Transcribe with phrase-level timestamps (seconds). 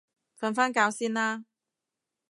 [0.39, 1.45] 瞓返覺先啦